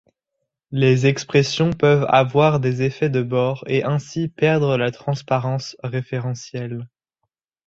[0.71, 6.87] Les expressions peuvent avoir des effets de bords et ainsi perdre la transparence référentielle.